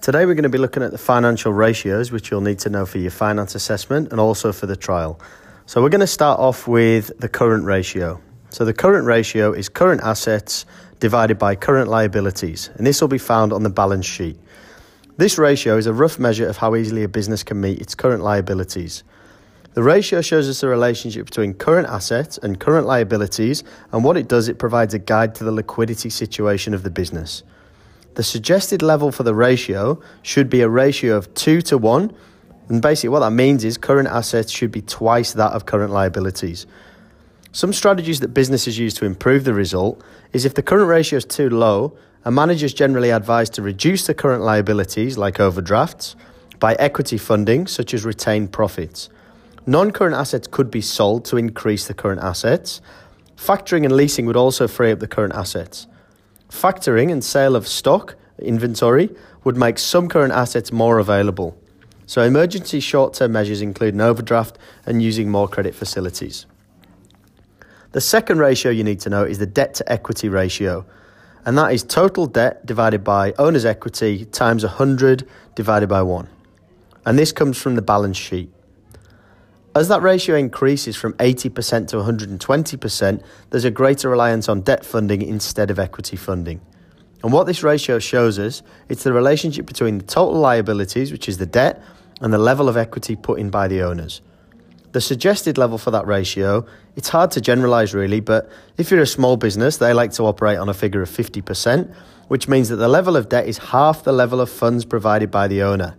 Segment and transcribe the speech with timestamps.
[0.00, 2.86] Today we're going to be looking at the financial ratios which you'll need to know
[2.86, 5.20] for your finance assessment and also for the trial.
[5.66, 8.18] So we're going to start off with the current ratio.
[8.48, 10.64] So the current ratio is current assets
[11.00, 14.38] divided by current liabilities and this will be found on the balance sheet.
[15.18, 18.22] This ratio is a rough measure of how easily a business can meet its current
[18.22, 19.04] liabilities.
[19.74, 23.62] The ratio shows us the relationship between current assets and current liabilities,
[23.92, 27.44] and what it does, it provides a guide to the liquidity situation of the business.
[28.14, 32.12] The suggested level for the ratio should be a ratio of 2 to 1.
[32.68, 36.66] And basically, what that means is current assets should be twice that of current liabilities.
[37.52, 40.02] Some strategies that businesses use to improve the result
[40.32, 44.06] is if the current ratio is too low, a manager is generally advised to reduce
[44.06, 46.14] the current liabilities, like overdrafts,
[46.58, 49.08] by equity funding, such as retained profits.
[49.66, 52.80] Non current assets could be sold to increase the current assets.
[53.36, 55.86] Factoring and leasing would also free up the current assets.
[56.50, 59.10] Factoring and sale of stock inventory
[59.44, 61.56] would make some current assets more available.
[62.06, 66.46] So, emergency short term measures include an overdraft and using more credit facilities.
[67.92, 70.84] The second ratio you need to know is the debt to equity ratio,
[71.44, 76.28] and that is total debt divided by owner's equity times 100 divided by 1.
[77.06, 78.52] And this comes from the balance sheet.
[79.72, 85.22] As that ratio increases from 80% to 120%, there's a greater reliance on debt funding
[85.22, 86.60] instead of equity funding.
[87.22, 91.38] And what this ratio shows us, it's the relationship between the total liabilities, which is
[91.38, 91.80] the debt,
[92.20, 94.22] and the level of equity put in by the owners.
[94.90, 99.06] The suggested level for that ratio, it's hard to generalize really, but if you're a
[99.06, 101.94] small business, they like to operate on a figure of 50%,
[102.26, 105.46] which means that the level of debt is half the level of funds provided by
[105.46, 105.96] the owner.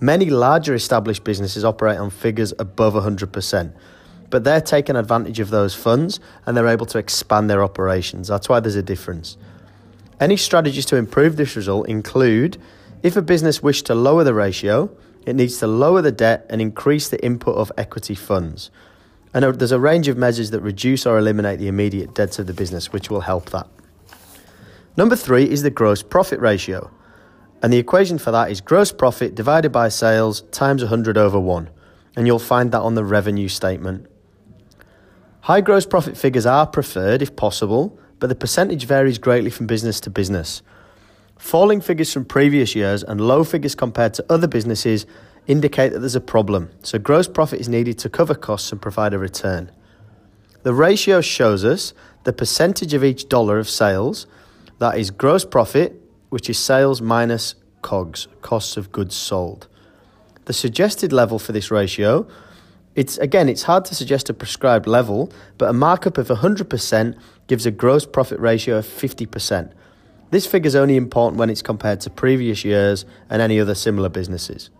[0.00, 3.72] Many larger established businesses operate on figures above 100%,
[4.30, 8.28] but they're taking advantage of those funds and they're able to expand their operations.
[8.28, 9.36] That's why there's a difference.
[10.20, 12.58] Any strategies to improve this result include
[13.02, 14.90] if a business wished to lower the ratio,
[15.26, 18.70] it needs to lower the debt and increase the input of equity funds.
[19.34, 22.46] And uh, there's a range of measures that reduce or eliminate the immediate debts of
[22.46, 23.68] the business, which will help that.
[24.96, 26.90] Number three is the gross profit ratio.
[27.62, 31.70] And the equation for that is gross profit divided by sales times 100 over 1.
[32.16, 34.06] And you'll find that on the revenue statement.
[35.42, 40.00] High gross profit figures are preferred if possible, but the percentage varies greatly from business
[40.00, 40.62] to business.
[41.38, 45.06] Falling figures from previous years and low figures compared to other businesses
[45.46, 49.14] indicate that there's a problem, so gross profit is needed to cover costs and provide
[49.14, 49.70] a return.
[50.64, 51.94] The ratio shows us
[52.24, 54.26] the percentage of each dollar of sales,
[54.80, 55.97] that is gross profit
[56.28, 59.68] which is sales minus COGS, costs of goods sold.
[60.44, 62.26] The suggested level for this ratio,
[62.94, 67.66] it's again, it's hard to suggest a prescribed level, but a markup of 100% gives
[67.66, 69.72] a gross profit ratio of 50%.
[70.30, 74.08] This figure is only important when it's compared to previous years and any other similar
[74.08, 74.70] businesses.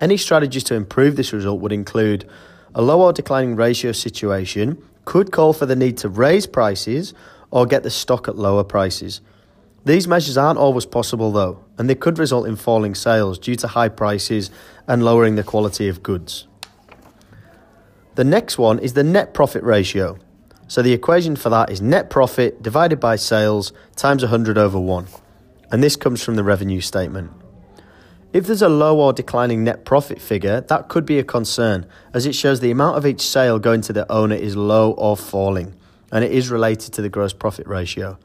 [0.00, 2.28] Any strategies to improve this result would include
[2.74, 7.14] a low or declining ratio situation could call for the need to raise prices
[7.50, 9.20] or get the stock at lower prices.
[9.88, 13.68] These measures aren't always possible though, and they could result in falling sales due to
[13.68, 14.50] high prices
[14.86, 16.46] and lowering the quality of goods.
[18.14, 20.18] The next one is the net profit ratio.
[20.66, 25.06] So the equation for that is net profit divided by sales times 100 over 1.
[25.72, 27.30] And this comes from the revenue statement.
[28.34, 32.26] If there's a low or declining net profit figure, that could be a concern, as
[32.26, 35.74] it shows the amount of each sale going to the owner is low or falling,
[36.12, 38.18] and it is related to the gross profit ratio.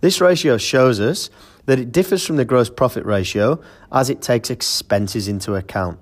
[0.00, 1.30] This ratio shows us
[1.66, 3.60] that it differs from the gross profit ratio
[3.92, 5.98] as it takes expenses into account.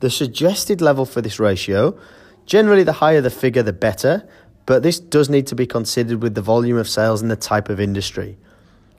[0.00, 1.98] The suggested level for this ratio,
[2.46, 4.28] generally the higher the figure, the better,
[4.66, 7.68] but this does need to be considered with the volume of sales and the type
[7.68, 8.36] of industry.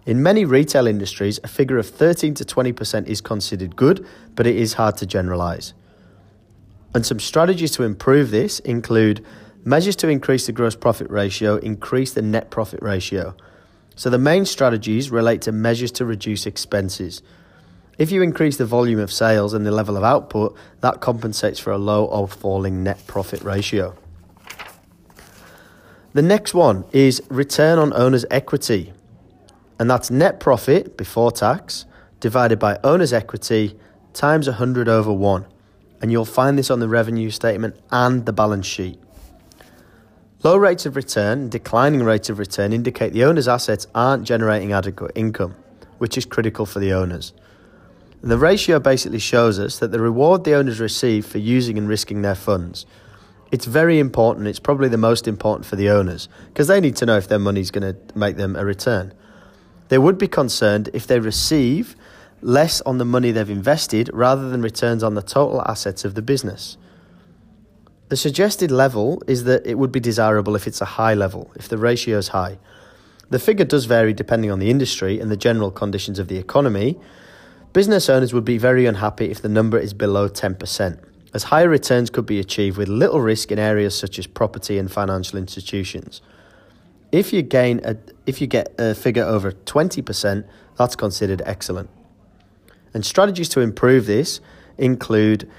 [0.06, 4.56] In many retail industries, a figure of 13 to 20% is considered good, but it
[4.56, 5.74] is hard to generalize.
[6.96, 9.26] And some strategies to improve this include
[9.66, 13.36] measures to increase the gross profit ratio, increase the net profit ratio.
[13.98, 17.24] So the main strategies relate to measures to reduce expenses.
[17.98, 21.72] If you increase the volume of sales and the level of output, that compensates for
[21.72, 23.96] a low or falling net profit ratio.
[26.14, 28.94] The next one is return on owner's equity,
[29.80, 31.86] and that's net profit before tax
[32.20, 33.80] divided by owner's equity
[34.14, 35.46] times 100 over 1.
[36.04, 39.00] And you'll find this on the revenue statement and the balance sheet.
[40.44, 44.72] Low rates of return and declining rates of return indicate the owner's assets aren't generating
[44.72, 45.56] adequate income,
[45.98, 47.34] which is critical for the owners.
[48.22, 51.88] And the ratio basically shows us that the reward the owners receive for using and
[51.88, 52.86] risking their funds.
[53.52, 57.08] It's very important, it's probably the most important for the owners, because they need to
[57.08, 59.14] know if their money is going to make them a return.
[59.88, 61.96] They would be concerned if they receive
[62.42, 66.22] less on the money they've invested rather than returns on the total assets of the
[66.22, 66.78] business.
[68.10, 71.68] The suggested level is that it would be desirable if it's a high level, if
[71.68, 72.58] the ratio is high.
[73.30, 76.98] The figure does vary depending on the industry and the general conditions of the economy.
[77.74, 82.10] Business owners would be very unhappy if the number is below 10%, as higher returns
[82.10, 86.22] could be achieved with little risk in areas such as property and financial institutions.
[87.12, 90.46] If you gain a, if you get a figure over 20%,
[90.78, 91.90] that's considered excellent.
[92.94, 94.40] And strategies to improve this
[94.78, 95.50] include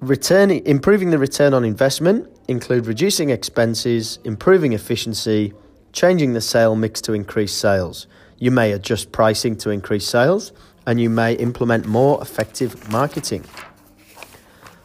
[0.00, 5.52] improving the return on investment, include reducing expenses, improving efficiency,
[5.92, 8.06] changing the sale mix to increase sales.
[8.38, 10.52] You may adjust pricing to increase sales,
[10.86, 13.44] and you may implement more effective marketing.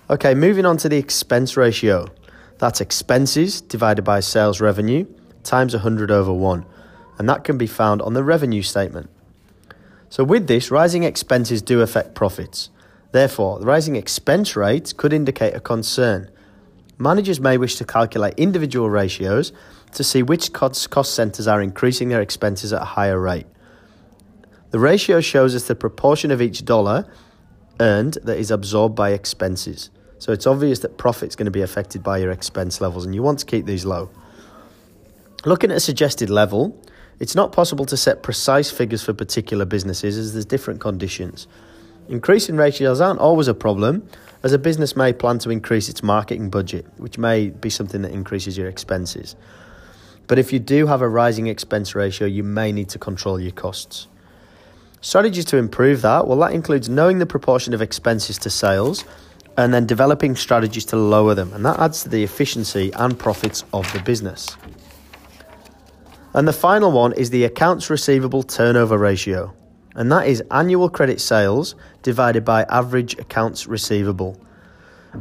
[0.09, 2.07] Okay, moving on to the expense ratio.
[2.57, 5.05] That's expenses divided by sales revenue
[5.43, 6.65] times 100 over 1,
[7.17, 9.09] and that can be found on the revenue statement.
[10.09, 12.69] So, with this, rising expenses do affect profits.
[13.11, 16.29] Therefore, the rising expense rates could indicate a concern.
[16.97, 19.51] Managers may wish to calculate individual ratios
[19.93, 23.47] to see which cost, centres are increasing their expenses at a higher rate.
[24.69, 27.11] The ratio shows us the proportion of each dollar
[27.79, 29.89] earned that is absorbed by expenses.
[30.19, 33.23] So it's obvious that profit's going to be affected by your expense levels, and you
[33.23, 34.09] want to keep these low.
[35.43, 36.79] Looking at a suggested level,
[37.19, 41.47] it's not possible to set precise figures for particular businesses as there's different conditions.
[42.11, 44.05] Increasing ratios aren't always a problem,
[44.43, 48.11] as a business may plan to increase its marketing budget, which may be something that
[48.11, 49.37] increases your expenses.
[50.27, 53.53] But if you do have a rising expense ratio, you may need to control your
[53.53, 54.09] costs.
[54.99, 59.05] Strategies to improve that, well, that includes knowing the proportion of expenses to sales
[59.55, 63.63] and then developing strategies to lower them, and that adds to the efficiency and profits
[63.71, 64.57] of the business.
[66.33, 69.53] And the final one is the accounts receivable turnover ratio,
[69.95, 74.39] and that is annual credit sales divided by average accounts receivable.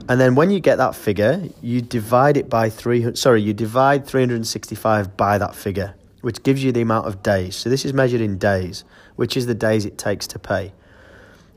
[0.09, 4.07] And then when you get that figure, you divide it by 300 sorry, you divide
[4.07, 7.57] 365 by that figure, which gives you the amount of days.
[7.57, 8.85] So this is measured in days,
[9.17, 10.73] which is the days it takes to pay.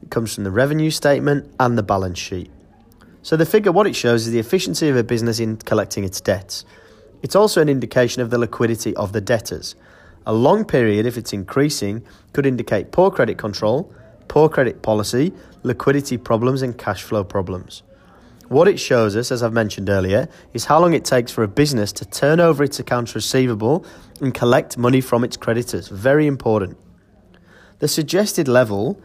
[0.01, 2.49] It comes from the revenue statement and the balance sheet.
[3.21, 6.19] So the figure what it shows is the efficiency of a business in collecting its
[6.19, 6.65] debts.
[7.21, 9.75] It's also an indication of the liquidity of the debtors.
[10.25, 13.93] A long period, if it's increasing, could indicate poor credit control,
[14.27, 15.33] poor credit policy,
[15.63, 17.83] liquidity problems, and cash flow problems.
[18.47, 21.47] What it shows us, as I've mentioned earlier, is how long it takes for a
[21.47, 23.85] business to turn over its accounts receivable
[24.21, 25.87] and collect money from its creditors.
[25.87, 26.77] Very important.
[27.79, 29.01] The suggested level,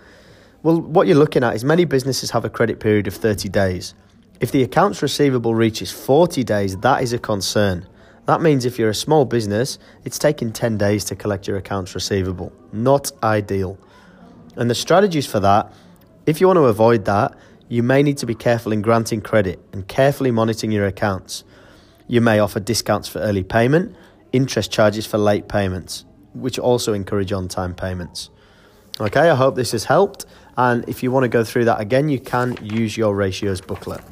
[0.63, 3.95] well, what you're looking at is many businesses have a credit period of 30 days.
[4.41, 7.87] If the accounts receivable reaches 40 days, that is a concern.
[8.29, 11.95] That means if you're a small business, it's taking 10 days to collect your accounts
[11.95, 12.53] receivable.
[12.75, 13.79] Not ideal.
[14.55, 15.73] And the strategies for that,
[16.27, 17.35] if you want to avoid that,
[17.71, 21.43] you may need to be careful in granting credit and carefully monitoring your accounts.
[22.07, 23.97] You may offer discounts for early payment,
[24.31, 26.05] interest charges for late payments,
[26.35, 28.29] which also encourage on time payments.
[29.01, 30.27] Okay, I hope this has helped.
[30.59, 34.03] And if you want to go through that again, you can use your ratios booklet.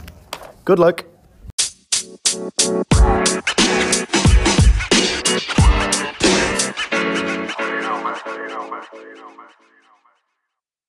[0.65, 1.05] Good luck.